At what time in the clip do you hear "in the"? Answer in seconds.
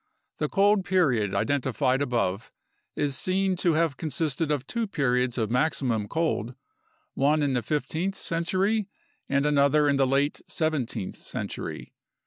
7.43-7.61, 9.87-10.07